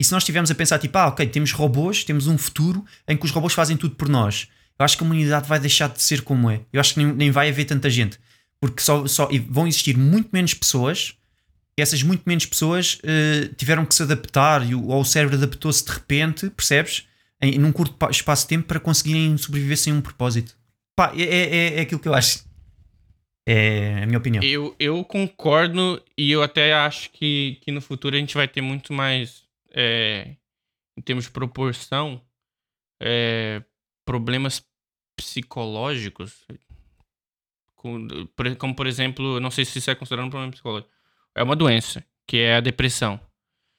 [0.00, 3.16] E se nós estivermos a pensar tipo, ah, ok, temos robôs, temos um futuro em
[3.16, 4.48] que os robôs fazem tudo por nós
[4.82, 6.60] eu acho que a humanidade vai deixar de ser como é.
[6.72, 8.18] Eu acho que nem, nem vai haver tanta gente.
[8.60, 11.14] Porque só, só vão existir muito menos pessoas
[11.76, 16.50] essas muito menos pessoas uh, tiveram que se adaptar ou o cérebro adaptou-se de repente,
[16.50, 17.06] percebes?
[17.40, 20.56] Em, num curto espaço de tempo para conseguirem sobreviver sem um propósito.
[20.94, 22.44] Pá, é, é, é, é aquilo que eu acho.
[23.46, 24.42] É a minha opinião.
[24.44, 28.60] Eu, eu concordo e eu até acho que, que no futuro a gente vai ter
[28.60, 30.36] muito mais, é,
[30.96, 32.22] em termos de proporção,
[33.00, 33.62] é,
[34.04, 34.64] problemas
[35.16, 36.46] psicológicos,
[37.74, 40.91] como por exemplo, não sei se isso é considerado um problema psicológico,
[41.34, 43.20] é uma doença, que é a depressão.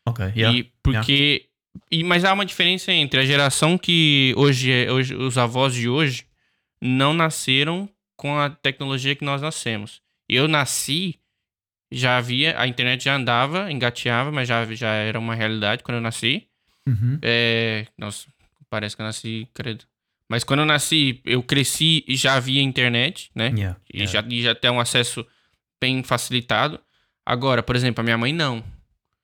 [0.08, 1.54] Ok, yeah, e porque yeah.
[1.92, 5.90] E, mas há uma diferença entre a geração que hoje, é, hoje os avós de
[5.90, 6.26] hoje
[6.82, 10.02] não nasceram com a tecnologia que nós nascemos.
[10.30, 11.20] Eu nasci,
[11.92, 16.02] já havia, a internet já andava, engateava, mas já, já era uma realidade quando eu
[16.02, 16.48] nasci.
[16.88, 17.18] Uhum.
[17.22, 18.28] É, nossa,
[18.70, 19.86] parece que eu nasci, credo.
[20.30, 23.52] Mas quando eu nasci, eu cresci e já havia internet, né?
[23.56, 24.12] Yeah, E, yeah.
[24.12, 25.26] já, e já tem um acesso
[25.82, 26.80] bem facilitado.
[27.26, 28.64] Agora, por exemplo, a minha mãe não.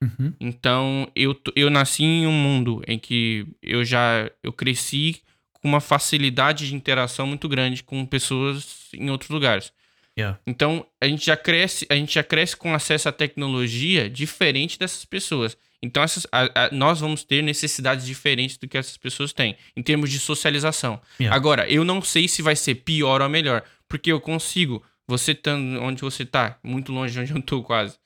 [0.01, 0.33] Uhum.
[0.39, 5.21] Então, eu, eu nasci em um mundo em que eu já eu cresci
[5.53, 9.73] com uma facilidade de interação muito grande com pessoas em outros lugares.
[10.17, 10.39] Yeah.
[10.47, 15.03] Então, a gente já cresce, a gente já cresce com acesso à tecnologia diferente dessas
[15.05, 15.57] pessoas.
[15.81, 19.81] Então, essas, a- a- nós vamos ter necessidades diferentes do que essas pessoas têm, em
[19.83, 20.99] termos de socialização.
[21.19, 21.35] Yeah.
[21.35, 25.81] Agora, eu não sei se vai ser pior ou melhor, porque eu consigo, você estando
[25.81, 27.97] onde você tá, muito longe de onde eu tô quase,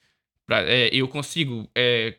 [0.45, 2.15] pra- é, eu consigo, é,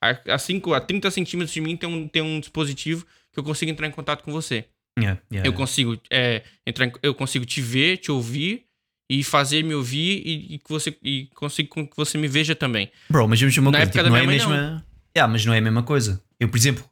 [0.00, 3.44] a, a, cinco, a 30 centímetros de mim tem um, tem um dispositivo que eu
[3.44, 4.64] consigo entrar em contato com você.
[4.98, 5.56] Yeah, yeah, Eu yeah.
[5.56, 8.64] consigo é, entrar em- eu consigo te ver, te ouvir
[9.10, 12.90] e fazer me ouvir e, e que você e consigo que você me veja também.
[13.10, 14.86] Bro, mas vamos uma Na coisa, época tipo, da não é a minha mãe, mesma.
[15.16, 16.22] Yeah, mas não é a mesma coisa.
[16.38, 16.84] Eu, por exemplo,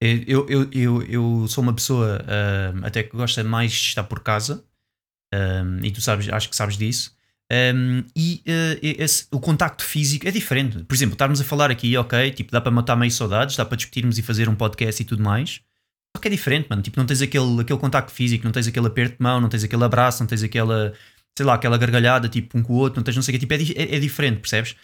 [0.00, 4.20] eu, eu, eu, eu sou uma pessoa ah, até que gosta mais de estar por
[4.20, 4.64] casa
[5.34, 7.12] ah, e tu sabes, acho que sabes disso.
[7.52, 10.82] Um, e ah, esse- o contacto físico é diferente.
[10.84, 13.76] Por exemplo, estarmos a falar aqui, ok, tipo, dá para matar meio saudades, dá para
[13.76, 15.60] discutirmos e fazer um podcast e tudo mais.
[16.16, 16.80] Só que é diferente, mano.
[16.82, 19.64] Tipo, não tens aquele, aquele contacto físico, não tens aquele aperto de mão, não tens
[19.64, 20.92] aquele abraço, não tens aquela,
[21.36, 23.46] sei lá, aquela gargalhada, tipo, um com o outro, não tens não sei o que.
[23.46, 24.76] Tipo, é, é, é diferente, percebes?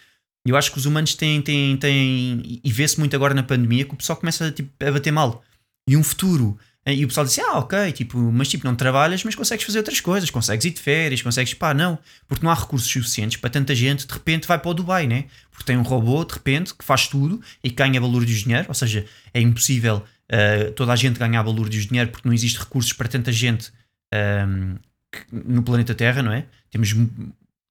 [0.46, 3.94] Eu acho que os humanos têm, têm, têm e- vê-se muito agora na pandemia que
[3.94, 5.42] o pessoal começa tipo, a bater mal.
[5.88, 9.34] E um futuro, e o pessoal diz, ah, ok, tipo, mas tipo, não trabalhas, mas
[9.34, 12.90] consegues fazer outras coisas, consegues ir de férias, consegues, pá, não, porque não há recursos
[12.90, 15.26] suficientes para tanta gente, de repente vai para o Dubai, né?
[15.50, 18.74] Porque tem um robô, de repente, que faz tudo e ganha valor de dinheiro, ou
[18.74, 22.92] seja, é impossível eh, toda a gente ganhar valor de dinheiro porque não existe recursos
[22.92, 23.72] para tanta gente
[24.12, 24.76] ehm,
[25.12, 26.46] que- no planeta Terra, não é?
[26.70, 26.94] Temos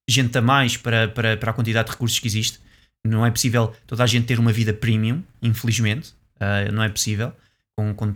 [0.08, 2.60] gente a mais para, para, para a quantidade de recursos que existe.
[3.04, 6.10] Não é possível toda a gente ter uma vida premium, infelizmente.
[6.36, 7.32] Uh, não é possível
[7.74, 8.14] com, com,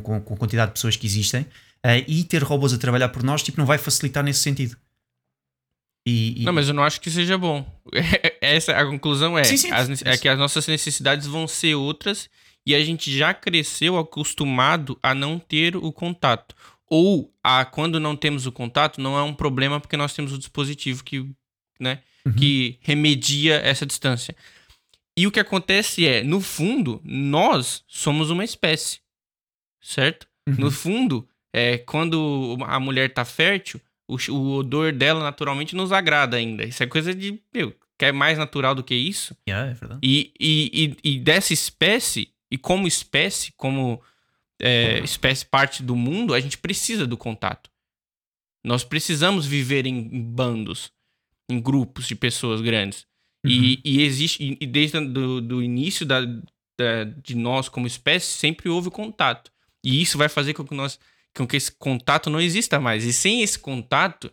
[0.00, 1.42] com, com- com a quantidade de pessoas que existem.
[1.84, 4.76] Uh, e ter robôs a trabalhar por nós tipo, não vai facilitar nesse sentido.
[6.06, 7.66] E, e- Não, mas eu não acho que seja bom.
[8.40, 12.28] Essa a conclusão é, Sim, sim, as é que as nossas necessidades vão ser outras
[12.66, 16.54] e a gente já cresceu acostumado a não ter o contato.
[16.88, 20.38] Ou a quando não temos o contato, não é um problema porque nós temos o
[20.38, 21.26] dispositivo que,
[21.80, 22.32] né, Uhum.
[22.32, 24.34] que remedia essa distância.
[25.16, 29.00] E o que acontece é, no fundo, nós somos uma espécie.
[29.86, 30.26] Certo?
[30.48, 30.56] Uhum.
[30.58, 36.36] No fundo, é, quando a mulher tá fértil, o, o odor dela naturalmente nos agrada
[36.38, 36.64] ainda.
[36.64, 37.38] Isso é coisa de.
[37.52, 39.36] Meu, quer mais natural do que isso?
[39.48, 40.00] Yeah, é verdade.
[40.02, 44.02] E, e, e, e dessa espécie, e como espécie, como
[44.60, 47.70] é, espécie parte do mundo, a gente precisa do contato.
[48.64, 50.90] Nós precisamos viver em bandos,
[51.50, 53.06] em grupos de pessoas grandes.
[53.46, 58.26] E, e existe, e, e desde do, do início da, da- de nós como espécie,
[58.32, 59.52] sempre houve contato.
[59.84, 60.98] E isso vai fazer com que nós
[61.36, 63.04] com que esse contato não exista mais.
[63.04, 64.32] E sem esse contato,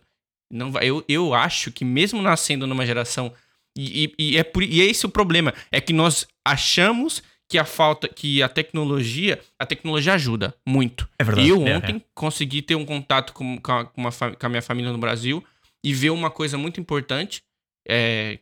[0.50, 3.32] não vai, eu, eu acho que mesmo nascendo numa geração
[3.76, 5.52] e, e- e é por, e é esse o problema.
[5.72, 11.08] É que nós achamos que a falta, que a tecnologia, a tecnologia ajuda muito.
[11.18, 11.48] É verdade.
[11.48, 14.92] E eu É, ontem consegui ter um contato com, com, a, com a minha família
[14.92, 15.44] no Brasil
[15.84, 17.42] e ver uma coisa muito importante
[17.88, 18.38] é,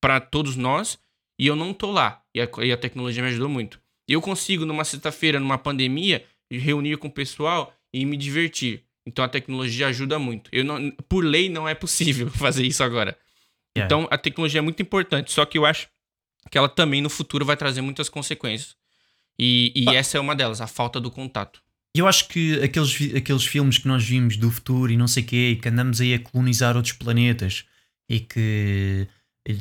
[0.00, 0.98] para todos nós.
[1.38, 2.22] E eu não tô lá.
[2.34, 3.80] E a, e a tecnologia me ajudou muito.
[4.08, 8.82] Eu consigo, numa sexta-feira, numa pandemia, reunir com o pessoal e me divertir.
[9.06, 10.48] Então a tecnologia ajuda muito.
[10.52, 13.16] Eu não, por lei não é possível fazer isso agora.
[13.76, 13.86] Yeah.
[13.86, 15.32] Então a tecnologia é muito importante.
[15.32, 15.88] Só que eu acho
[16.50, 18.76] que ela também no futuro vai trazer muitas consequências.
[19.38, 19.94] E, e Ah.
[19.94, 21.60] essa é uma delas, a falta do contato.
[21.96, 25.50] Eu acho que aqueles, aqueles filmes que nós vimos do futuro e não sei quê,
[25.52, 27.64] e que andamos aí a colonizar outros planetas
[28.08, 29.06] e que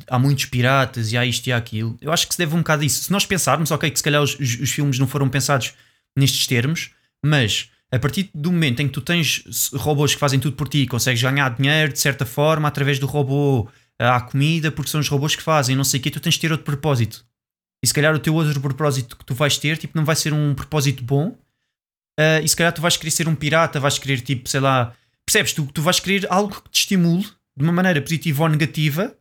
[0.08, 2.60] há muitos piratas e há isto e há aquilo, eu acho que se deve um
[2.60, 3.04] bocado a isso.
[3.04, 5.74] Se nós pensarmos, ok, que se calhar os, os- filmes não foram pensados
[6.17, 6.91] nestes termos,
[7.26, 9.43] mas a partir do momento em que tu tens
[9.74, 13.67] robôs que fazem tudo por ti, consegues ganhar dinheiro de certa forma através do robô,
[14.00, 16.39] há comida, porque são os robôs que fazem, não sei o quê, tu tens de
[16.41, 17.26] ter outro propósito.
[17.84, 20.34] E se calhar o teu outro propósito que tu vais ter, tipo, não vai ser
[20.34, 21.38] um propósito bom,
[22.19, 24.93] Uh, e se calhar tu vais querer ser um pirata, vais querer tipo, sei lá,
[25.26, 25.52] percebes?
[25.52, 27.24] Tu, tu vais querer algo que te estimule
[27.58, 29.17] de uma maneira positiva ou negativa,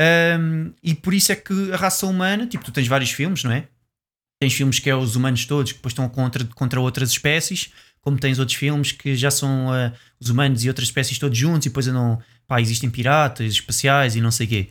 [0.00, 3.52] um, e por isso é que a raça humana, tipo, tu tens vários filmes, não
[3.52, 3.68] é?
[4.40, 8.18] Tens filmes que é os humanos todos que depois estão contra, contra outras espécies, como
[8.18, 11.68] tens outros filmes que já são uh, os humanos e outras espécies todos juntos, e
[11.68, 14.68] depois andam, pá, existem piratas espaciais e não sei o quê.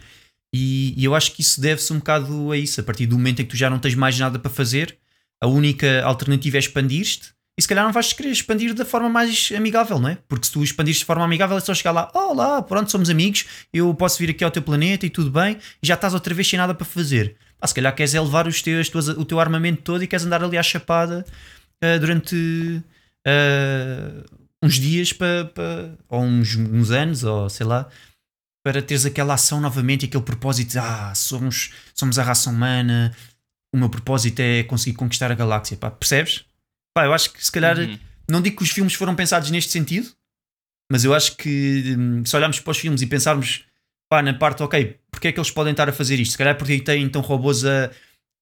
[0.53, 3.41] E, e eu acho que isso deve-se um bocado a isso, a partir do momento
[3.41, 4.97] em que tu já não tens mais nada para fazer,
[5.41, 9.51] a única alternativa é expandir-te e se calhar não vais querer expandir da forma mais
[9.55, 10.17] amigável, não é?
[10.27, 13.09] Porque se tu expandires de forma amigável é só chegar lá, oh lá, pronto, somos
[13.09, 16.33] amigos, eu posso vir aqui ao teu planeta e tudo bem, e já estás outra
[16.35, 17.35] vez sem nada para fazer.
[17.59, 20.23] Pá, se calhar queres é levar os teus, tuas, o teu armamento todo e queres
[20.23, 21.25] andar ali à chapada
[21.83, 22.35] uh, durante
[23.27, 24.23] uh,
[24.61, 25.51] uns dias para,
[26.09, 27.89] ou uns, uns anos, ou sei lá,
[28.63, 33.15] para teres aquela ação novamente, aquele propósito ah, somos, somos a raça humana,
[33.73, 35.75] o meu propósito é conseguir conquistar a galáxia.
[35.75, 36.45] Pá, percebes?
[36.97, 37.99] Pá, eu acho que se calhar, uhum.
[38.27, 40.09] não digo que os filmes foram pensados neste sentido,
[40.91, 43.65] mas eu acho que hum, se olharmos para os filmes e pensarmos
[44.09, 46.31] pá, na parte, ok, porque é que eles podem estar a fazer isto?
[46.31, 47.91] Se calhar porque têm então robôs a,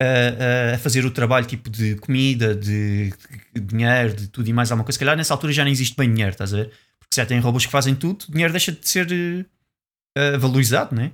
[0.02, 3.12] a, a, fazer o trabalho tipo de comida, de,
[3.54, 4.96] de, dinheiro, de tudo e mais alguma coisa.
[4.96, 6.72] Se calhar nessa altura já não existe bem dinheiro, estás a ver?
[6.98, 10.96] Porque se já têm robôs que fazem tudo, o dinheiro deixa de ser uh, valorizado,
[10.96, 11.12] né?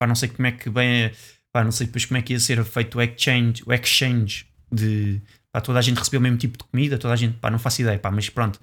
[0.00, 1.10] Pá, não sei como é que bem.
[1.52, 5.20] Pá, não sei depois como é que ia ser feito o exchange, o exchange de,
[5.52, 7.58] pá, toda a gente recebeu o mesmo tipo de comida, toda a gente, pá, não
[7.58, 8.60] faço ideia, pá, mas pronto.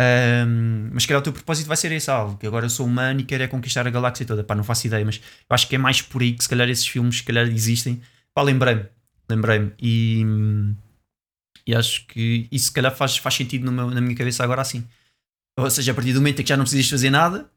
[0.00, 2.86] Um, mas se calhar o teu propósito vai ser esse algo, que agora eu sou
[2.86, 5.68] humano e quero é conquistar a galáxia toda, pá, não faço ideia, mas eu acho
[5.68, 8.00] que é mais por aí que se calhar esses filmes, se calhar existem,
[8.34, 8.86] pá, lembrei-me,
[9.28, 10.24] lembrei-me, e,
[11.66, 14.86] e acho que isso se calhar faz, faz sentido meu, na minha cabeça agora assim.
[15.58, 17.50] Ou seja, a partir do momento em que já não precisas fazer nada,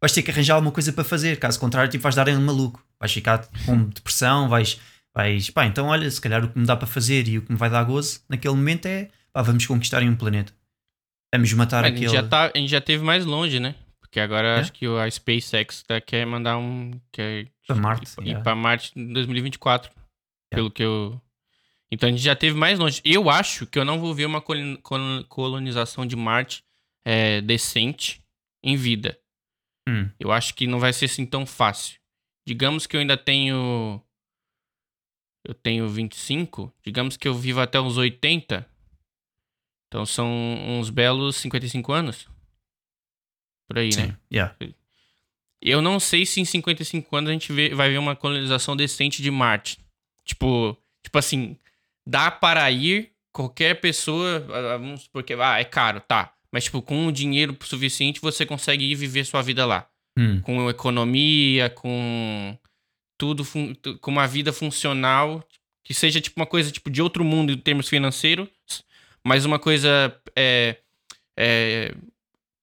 [0.00, 2.44] vais ter que arranjar alguma coisa para fazer, caso contrário, tipo, vais dar em um
[2.44, 4.78] maluco, vais ficar com depressão, vais
[5.16, 7.50] vais, pá, então olha, se calhar o que me dá para fazer e o que
[7.50, 10.52] me vai dar gozo naquele momento é, pá, vamos conquistar um planeta.
[11.34, 12.06] Vamos matar é, aquele.
[12.06, 13.74] A gente, já tá, a gente já teve mais longe, né?
[14.00, 14.60] Porque agora é?
[14.60, 16.92] acho que a SpaceX tá, quer mandar um.
[17.12, 18.20] Quer para Marte.
[18.20, 18.42] Ir, yeah.
[18.42, 19.90] para Marte em 2024.
[19.90, 20.00] Yeah.
[20.50, 21.20] Pelo que eu.
[21.90, 23.00] Então a gente já teve mais longe.
[23.04, 24.42] Eu acho que eu não vou ver uma
[25.28, 26.62] colonização de Marte
[27.04, 28.22] é, decente
[28.62, 29.18] em vida.
[29.88, 30.08] Hum.
[30.18, 31.98] Eu acho que não vai ser assim tão fácil.
[32.46, 34.02] Digamos que eu ainda tenho
[35.46, 38.66] eu tenho 25, digamos que eu vivo até uns 80.
[39.86, 40.28] Então são
[40.68, 42.28] uns belos 55 anos.
[43.68, 44.06] Por aí, Sim.
[44.06, 44.16] né?
[44.32, 44.56] Yeah.
[45.62, 49.22] Eu não sei se em 55 anos a gente vê, vai ver uma colonização decente
[49.22, 49.78] de Marte.
[50.24, 51.56] Tipo, tipo assim,
[52.04, 56.32] dá para ir qualquer pessoa, vamos porque ah, é caro, tá.
[56.50, 59.88] Mas tipo, com o dinheiro suficiente você consegue ir viver sua vida lá.
[60.18, 60.40] Hum.
[60.40, 62.58] Com economia, com
[63.18, 63.44] tudo
[64.00, 65.46] com uma vida funcional
[65.86, 68.48] que seja tipo uma coisa tipo de outro mundo em termos financeiros,
[69.24, 70.76] mas uma coisa é,
[71.36, 71.94] é,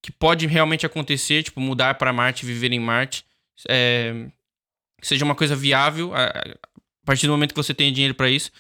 [0.01, 3.23] que pode realmente acontecer, tipo mudar para Marte, viver em Marte,
[3.69, 4.27] é,
[4.99, 6.43] que seja uma coisa viável a, a,
[7.05, 8.51] partir do momento que você tem dinheiro para isso.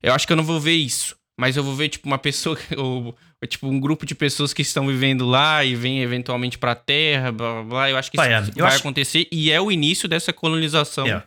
[0.00, 2.56] Eu acho que eu não vou ver isso, mas eu vou ver tipo uma pessoa
[2.78, 3.06] ou,
[3.42, 6.76] ou tipo um grupo de pessoas que estão vivendo lá e vêm eventualmente para a
[6.76, 7.90] Terra, blá, blá, blá.
[7.90, 11.04] Eu acho que isso vai, vai acontecer e é o início dessa colonização.
[11.04, 11.26] Yeah.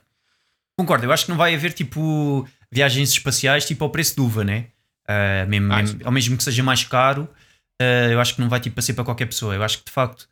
[0.79, 4.43] Concordo, eu acho que não vai haver tipo viagens espaciais tipo ao preço de uva,
[4.43, 4.67] né?
[5.09, 7.23] Uh, mesmo, ah, mesmo, ao mesmo que seja mais caro,
[7.81, 9.55] uh, eu acho que não vai tipo ser para qualquer pessoa.
[9.55, 10.29] Eu acho que de facto,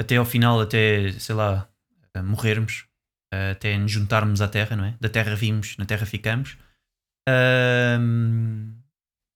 [0.00, 1.68] até ao final, até sei lá,
[2.16, 2.86] uh, morrermos,
[3.50, 4.94] até nos juntarmos à Terra, não é?
[5.00, 6.56] Da Terra vimos, na Terra ficamos.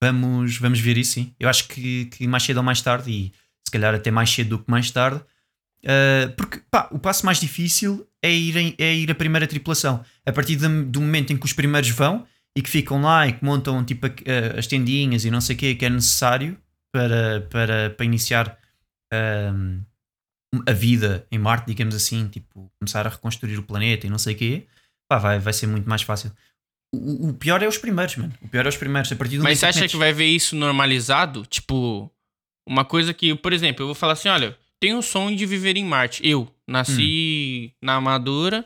[0.01, 1.35] vamos, vamos ver isso, sim.
[1.37, 3.33] Eu acho que, que mais cedo ou mais tarde, e
[3.67, 5.21] se calhar até mais cedo do que mais tarde,
[6.37, 10.03] porque pá, o passo mais difícil é ir, é ir a primeira tripulação.
[10.25, 12.27] A partir do, do, momento em que os primeiros vão
[12.57, 14.07] e que ficam lá e que montam tipo
[14.57, 16.57] as tendinhas e não sei o que que é necessário
[16.91, 18.57] para, para, para iniciar
[19.13, 19.85] uh,
[20.67, 24.33] a vida em Marte, digamos assim, tipo começar a reconstruir o planeta e não sei
[24.33, 24.67] o que,
[25.11, 26.31] vai, vai ser muito mais fácil.
[26.93, 28.33] O, o, pior é os primeiros, mano.
[28.41, 29.11] O pior é os primeiros.
[29.11, 31.45] A partir do Mas você acha que vai ver isso normalizado?
[31.45, 32.11] Tipo,
[32.67, 35.77] uma coisa que, por exemplo, eu vou falar assim: olha, tenho o sonho de viver
[35.77, 36.27] em Marte.
[36.27, 37.77] Eu nasci hum.
[37.81, 38.65] na Amadora,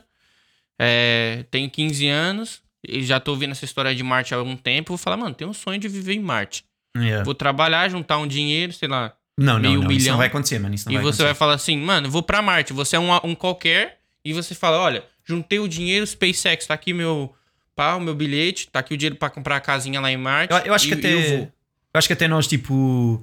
[0.78, 4.88] é, tenho 15 anos, e já tô ouvindo essa história de Marte há algum tempo.
[4.88, 6.64] Vou falar, mano, tenho um sonho de viver em Marte.
[6.96, 7.24] Yeah.
[7.24, 9.14] Vou trabalhar, juntar um dinheiro, sei lá.
[9.38, 9.90] Não, não, não.
[9.90, 10.74] Isso não vai acontecer, mano.
[10.74, 11.24] Isso não e vai você acontecer.
[11.24, 12.72] vai falar assim, mano, vou pra Marte.
[12.72, 13.98] Você é um, um qualquer.
[14.24, 17.34] E você fala, olha, juntei o dinheiro, SpaceX, tá aqui meu
[17.74, 20.52] pau, meu bilhete, tá aqui o dinheiro para comprar a casinha lá em Marte.
[20.52, 21.12] Eu, eu acho e, que até.
[21.12, 21.38] Eu, vou.
[21.38, 23.22] eu acho que até nós, tipo,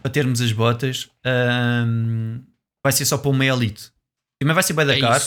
[0.00, 1.10] para termos as botas,
[1.86, 2.42] hum,
[2.82, 3.90] vai ser só para uma elite.
[4.38, 5.24] Primeiro vai ser bem da é caro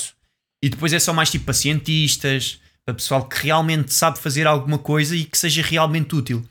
[0.62, 4.78] e depois é só mais tipo para cientistas, para pessoal que realmente sabe fazer alguma
[4.78, 6.47] coisa e que seja realmente útil.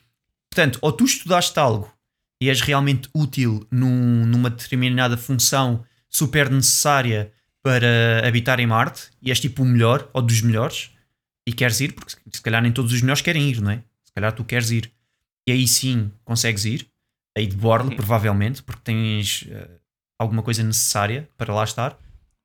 [0.51, 1.93] Portanto, ou tu estudaste algo
[2.41, 9.31] e és realmente útil num, numa determinada função super necessária para habitar em Marte e
[9.31, 10.91] és tipo o melhor ou dos melhores
[11.47, 13.83] e queres ir, porque se calhar nem todos os melhores querem ir, não é?
[14.05, 14.91] Se calhar tu queres ir
[15.47, 16.87] e aí sim consegues ir,
[17.37, 19.69] aí de borla, provavelmente, porque tens uh,
[20.19, 21.99] alguma coisa necessária para lá estar.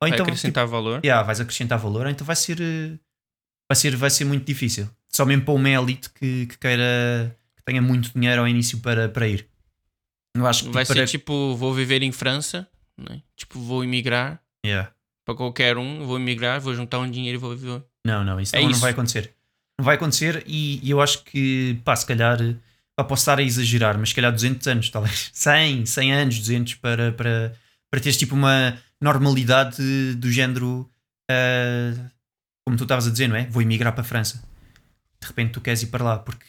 [0.06, 1.02] Ou vai então, acrescentar tipo, valor.
[1.04, 2.98] Yeah, vais acrescentar valor, então vai ser, eh,
[3.70, 4.90] vai ser, vai ser muito difícil.
[5.12, 9.08] Só mesmo para uma elite que, que queira que tenha muito dinheiro ao início para,
[9.10, 9.48] para ir.
[10.36, 10.96] Eu acho que Não vai para...
[10.96, 13.22] ser tipo, vou viver em França, né?
[13.36, 14.42] Tipo, vou imigrar.
[14.66, 14.92] Yeah.
[15.24, 17.82] Pra qualquer um, vou imigrar, vou juntar um dinheiro e vou viver.
[18.06, 18.82] Não, não, isso, É não, não isso.
[18.82, 19.34] vai acontecer.
[19.80, 22.38] Não vai acontecer e, e eu acho que, pá, se calhar,
[22.96, 26.76] pá, posso estar a exagerar, mas se calhar 200 anos, talvez 100, 100 anos, 200
[26.76, 27.54] para, para,
[27.90, 30.90] para teres tipo uma normalidade do género,
[31.30, 32.12] ah,
[32.66, 33.46] como tu estavas a dizer, não é?
[33.48, 34.44] Vou emigrar para a França.
[35.22, 36.46] De repente tu queres ir para lá, porque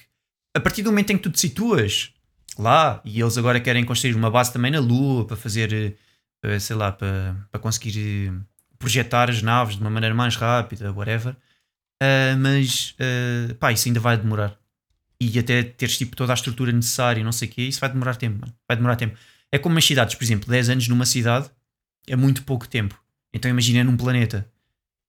[0.57, 2.13] a partir do momento em que tu te situas
[2.59, 5.97] lá e eles agora querem construir uma base também na Lua para fazer,
[6.43, 8.33] eh, sei lá, para, para conseguir eh,
[8.79, 11.37] projetar as naves de uma maneira mais rápida, whatever.
[12.03, 14.59] Uh, mas uh, pá, isso ainda vai demorar.
[15.21, 18.17] E até teres tipo toda a estrutura necessária, não sei o quê, isso vai demorar
[18.17, 18.55] tempo, mano.
[18.69, 19.17] Vai demorar tempo.
[19.51, 21.51] É como as cidades, por exemplo, 10 anos numa cidade
[22.07, 22.99] é muito pouco tempo.
[23.33, 24.49] Então imagina num planeta.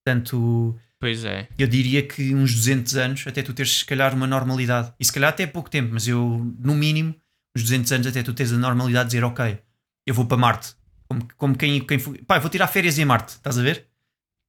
[0.06, 1.48] Portanto, Pois é.
[1.58, 4.94] eu diria que uns 200 anos até tu teres se calhar uma normalidade.
[5.00, 7.14] E se calhar até é pouco tempo, mas eu, no mínimo,
[7.56, 9.60] uns 200 anos até tu teres a normalidade de dizer, ok,
[10.06, 10.76] eu vou para Marte.
[11.10, 13.76] Como, como quem, quem foi, pá, vou tirar férias em Marte, estás a ver?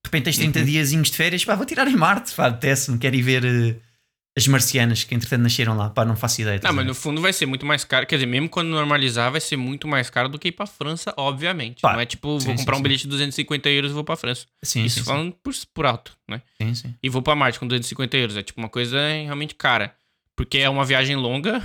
[0.04, 0.64] De repente tens 30 Uhum.
[0.64, 3.76] diazinhos de férias, pá, vou tirar em Marte, pá, apetece-me, quero ir ver eh,
[4.38, 6.61] as marcianas que entretanto nasceram lá, pá, não faço ideia.
[6.62, 8.07] Não, a mas no fundo vai ser muito mais caro.
[8.07, 11.12] Quer dizer, mesmo quando normalizar, vai ser muito mais caro do que ir pra França,
[11.16, 11.81] obviamente.
[11.81, 12.83] Pá, não é tipo, sim, vou sim, comprar um sim.
[12.85, 14.46] bilhete de 250 euros e vou pra França.
[14.62, 16.40] sim, Isso falando por, por alto, né?
[16.57, 16.94] sim, sim.
[17.03, 18.37] E vou pra Marte com 250 euros.
[18.37, 19.92] É tipo uma coisa realmente cara.
[20.37, 21.61] Porque é uma viagem longa.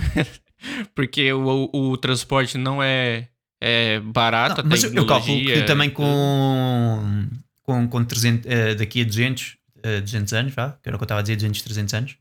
[0.95, 3.27] porque o, o, o transporte não é,
[3.61, 4.63] é barato.
[4.63, 7.27] Não, a mas eu, calculo que também com,
[7.61, 11.03] com, com 300, eh, daqui a 200, eh, 200 anos, vá, que era o que
[11.03, 12.17] eu estava a dizer, 200, 300 anos,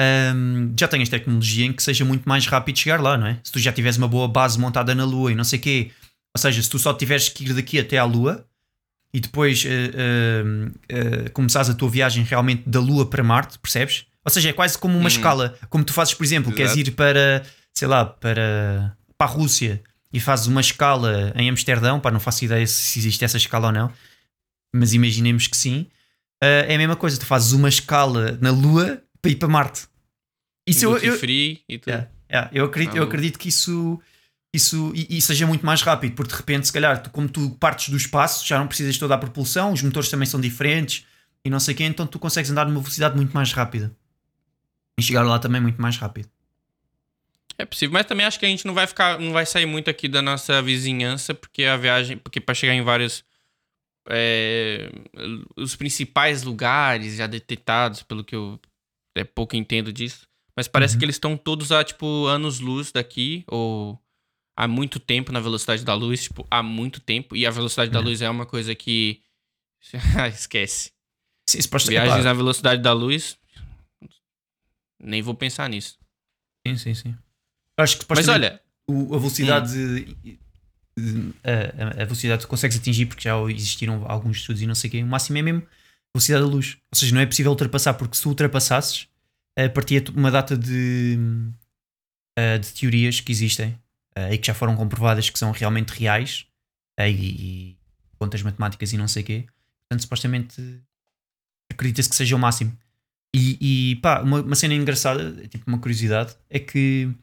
[0.00, 3.38] ahm, já tenhas tecnologia em que seja muito mais rápido chegar lá, não é?
[3.42, 5.90] Se tu já tiveres uma boa base montada na Lua e não sei o quê,
[6.36, 8.44] ou seja, se tu só tiveres que ir daqui até à Lua
[9.14, 10.44] e depois eh, eh,
[10.88, 14.06] eh, começares a tua viagem realmente da Lua para Marte, percebes?
[14.24, 15.06] Ou seja, é quase como uma Uhum.
[15.08, 16.88] escala, como tu fazes, por exemplo, queres Exato.
[16.90, 17.42] ir para,
[17.74, 22.44] sei lá, para, para a Rússia e fazes uma escala em Amsterdão, pá, não faço
[22.44, 23.92] ideia se existe essa escala ou não,
[24.74, 25.86] mas imaginemos que sim.
[26.42, 29.86] Ah, é a mesma coisa, tu fazes uma escala na Lua para ir para Marte.
[30.66, 31.90] Isso eu, eu, free e tudo.
[31.90, 33.14] Yeah, yeah, eu, acredito, eu Maluco.
[33.14, 34.00] acredito que isso,
[34.52, 37.50] isso e, e seja muito mais rápido, porque de repente, se calhar, tu, como tu
[37.58, 41.06] partes do espaço, já não precisas de toda a propulsão, os motores também são diferentes
[41.44, 43.94] e não sei o quê, então tu consegues andar numa velocidade muito mais rápida
[44.98, 46.28] e chegar lá também muito mais rápido.
[47.58, 49.88] É possível, mas também acho que a gente não vai ficar, não vai sair muito
[49.88, 53.24] aqui da nossa vizinhança, porque a viagem, porque para chegar em vários
[54.08, 54.90] é,
[55.56, 58.58] os principais lugares já detectados, pelo que eu
[59.14, 60.98] é, pouco entendo disso, mas parece Uhum.
[61.00, 63.98] que eles estão todos a tipo anos-luz daqui ou
[64.56, 67.98] há muito tempo na velocidade da luz, tipo, há muito tempo, e a velocidade da
[68.00, 68.02] É.
[68.02, 69.22] luz é uma coisa que
[70.34, 70.92] esquece.
[71.48, 73.36] Sim, suposto- Viagens epá, na velocidade da luz
[75.00, 75.98] nem vou pensar nisso.
[76.66, 77.16] sim, sim, sim.
[77.76, 79.76] Acho que Mas olha, o- a velocidade
[81.42, 81.50] a,
[82.00, 84.90] a- a velocidade que consegues atingir porque já existiram alguns estudos e não sei o
[84.90, 85.66] quê, o máximo é mesmo
[86.14, 86.78] velocidade da luz.
[86.92, 89.08] Ou seja, não é possível ultrapassar porque se tu ultrapassasses
[89.56, 91.18] eh, partia uma data de
[92.38, 93.78] eh, de teorias que existem
[94.16, 96.46] eh, e que já foram comprovadas que são realmente reais
[96.98, 97.78] eh, e, e
[98.18, 99.46] contas matemáticas e não sei o quê.
[99.80, 100.82] Portanto supostamente
[101.70, 102.76] acredita-se que seja o máximo.
[103.34, 107.14] E, e pá, uma, uma cena engraçada tipo uma curiosidade é que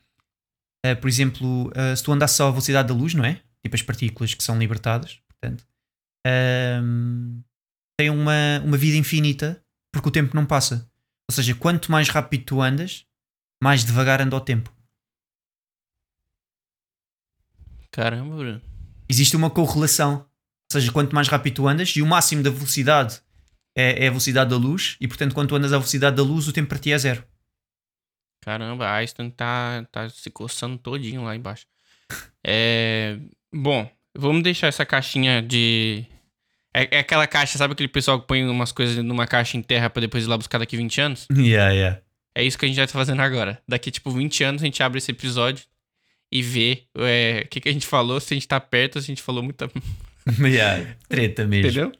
[0.85, 3.41] Uh, por exemplo, uh, se tu andasses só à velocidade da luz, não é?
[3.61, 5.67] Tipo as partículas que são libertadas, portanto,
[6.81, 7.41] um,
[7.99, 10.89] têm uma, uma vida infinita porque o tempo não passa.
[11.29, 13.05] Ou seja, quanto mais rápido tu andas,
[13.61, 14.73] mais devagar anda o tempo.
[17.91, 18.61] caramba, Bruno.
[19.09, 20.19] Existe uma correlação.
[20.71, 23.21] Ou seja, quanto mais rápido tu andas, e o máximo da velocidade
[23.75, 26.47] é, é a velocidade da luz, e portanto, quando tu andas à velocidade da luz,
[26.47, 27.23] o tempo para ti é zero.
[28.41, 31.65] Caramba, Einstein tá, tá se coçando todinho lá embaixo.
[32.45, 33.19] É,
[33.53, 36.05] bom, vamos deixar essa caixinha de.
[36.73, 39.89] É, é aquela caixa, sabe aquele pessoal que põe umas coisas numa caixa em terra
[39.89, 41.27] pra depois ir lá buscar daqui 20 anos?
[41.31, 42.01] Yeah, yeah.
[42.35, 43.61] É isso que a gente vai estar fazendo agora.
[43.67, 45.65] Daqui, tipo, 20 anos a gente abre esse episódio
[46.31, 49.05] e vê é, o que, que a gente falou, se a gente tá perto, se
[49.05, 49.69] a gente falou muita.
[50.39, 50.95] yeah.
[51.07, 51.69] Treta mesmo.
[51.69, 51.91] Entendeu?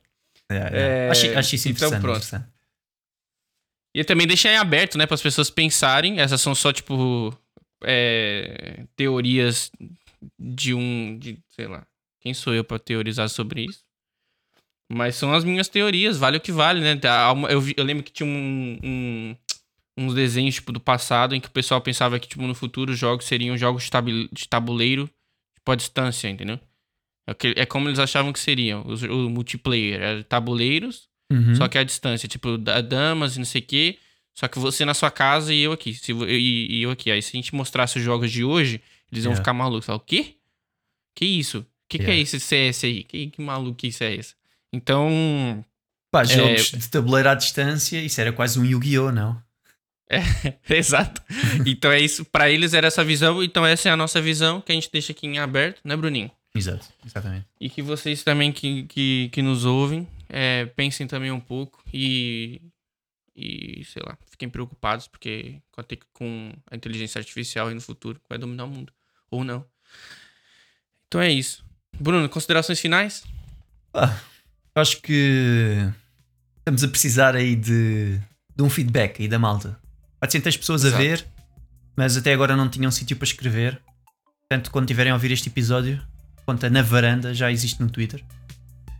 [0.52, 0.96] Yeah, yeah.
[1.06, 2.26] É, Acho, acho isso então pronto.
[3.96, 6.20] E eu também deixei aberto, né, para as pessoas pensarem.
[6.20, 7.36] Essas são só, tipo,
[7.84, 9.72] é, teorias
[10.38, 11.18] de um.
[11.18, 11.86] De, sei lá.
[12.22, 13.89] Quem sou eu para teorizar sobre isso?
[14.92, 17.00] Mas são as minhas teorias, vale o que vale, né?
[17.50, 19.36] Eu, eu lembro que tinha um, um-
[19.98, 22.98] uns desenhos, tipo, do passado em que o pessoal pensava que, tipo, no futuro os
[22.98, 25.08] jogos seriam jogos de tabu- de tabuleiro,
[25.56, 26.60] tipo, à distância, entendeu?
[27.28, 28.84] É, o é como eles achavam que seriam.
[28.88, 30.02] os- O, multiplayer.
[30.02, 31.54] Era tabuleiros Uhum.
[31.56, 34.00] só que a distância, tipo, da- damas e não sei o quê.
[34.34, 35.94] Só que você na sua casa e eu aqui.
[35.94, 37.12] Se, e, e eu aqui.
[37.12, 38.82] Aí se a gente mostrasse os jogos de hoje,
[39.12, 39.36] eles iam Yeah.
[39.44, 39.86] ficar malucos.
[39.86, 40.38] Falar, o quê?
[41.16, 41.64] Que isso?
[41.90, 42.22] Que que é Yeah.
[42.24, 43.04] esse CS aí?
[43.04, 44.34] Que, que maluquice é essa?
[44.72, 45.64] Então,
[46.12, 49.12] Pá, jogos de tabuleiro à distância, isso era quase um Yu-Gi-Oh!
[49.12, 49.42] não?
[50.70, 51.22] exato.
[51.66, 52.26] Então é isso.
[52.26, 53.44] Pra eles era essa visão.
[53.44, 56.32] Então essa é a nossa visão que a gente deixa aqui em aberto, né, Bruninho?
[56.56, 57.46] Exato, exatamente.
[57.62, 62.60] E que vocês também que, que, que nos ouvem é, pensem também um pouco e,
[63.36, 65.62] e, sei lá, fiquem preocupados, porque
[66.12, 68.92] com a, inteligência artificial aí no futuro vai dominar o mundo.
[69.30, 69.64] Ou não.
[71.08, 71.64] Então é isso.
[72.00, 73.24] Bruno, considerações finais?
[73.94, 74.10] Eu
[74.80, 75.92] acho que
[76.58, 78.20] estamos a precisar aí de,
[78.56, 79.78] de um feedback aí da malta.
[80.20, 81.02] Pode ser que tens pessoas Exato.
[81.02, 81.26] a ver,
[81.96, 83.82] mas até agora não tinham sítio para escrever.
[84.50, 86.02] Portanto, quando tiverem a ouvir este episódio,
[86.46, 88.24] conta na varanda, já existe no Twitter.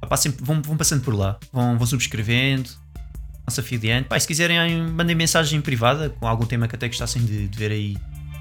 [0.02, 2.70] Pá, vão, vão passando por lá, vão, vão subscrevendo,
[3.46, 4.08] vão-se afiliando.
[4.08, 7.58] Pá, e se quiserem, mandem mensagem privada com algum tema que até gostassem de, de
[7.58, 7.98] ver aí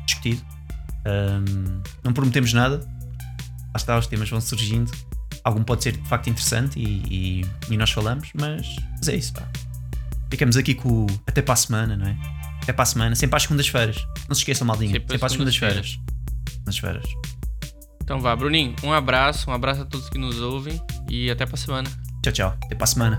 [0.07, 0.45] discutido.
[1.05, 4.91] Ahm, não prometemos nada, lá está, os temas vão surgindo.
[5.49, 9.33] Algum pode ser de facto interessante e, e- e nós falamos, mas, mas é isso,
[9.33, 9.49] pá.
[10.31, 12.15] Ficamos aqui com o até para a semana, não é?
[12.63, 13.97] Até para a semana, sempre às segundas-feiras.
[14.29, 14.91] Não se esqueçam, maldinho.
[14.93, 15.99] Sempre às Sempre às segundas-feiras.
[16.51, 17.05] Segundas-feiras.
[18.03, 20.79] Então vá, Bruninho, um abraço, um abraço a todos que nos ouvem
[21.09, 21.89] e até pra semana.
[22.23, 22.57] Tchau, tchau.
[22.65, 23.19] Até para a semana.